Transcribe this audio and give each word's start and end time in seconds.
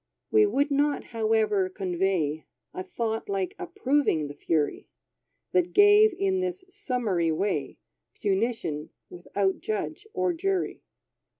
We 0.31 0.47
would 0.47 0.71
not, 0.71 1.03
however, 1.03 1.69
convey 1.69 2.47
A 2.73 2.81
thought 2.81 3.29
like 3.29 3.53
approving 3.59 4.29
the 4.29 4.33
fury, 4.33 4.89
That 5.51 5.73
gave, 5.73 6.11
in 6.17 6.39
this 6.39 6.65
summary 6.67 7.31
way, 7.31 7.77
Punition 8.19 8.89
without 9.11 9.59
judge 9.59 10.07
or 10.11 10.33
jury. 10.33 10.81